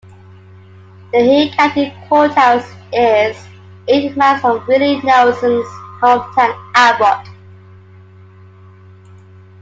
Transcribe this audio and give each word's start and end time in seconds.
The 1.13 1.19
Hill 1.19 1.49
County 1.53 1.93
courthouse 2.09 2.65
is 2.91 3.37
eight 3.87 4.17
miles 4.17 4.41
from 4.41 4.65
Willie 4.65 4.99
Nelson's 5.01 5.67
hometown, 5.99 6.59
Abbott. 6.73 7.27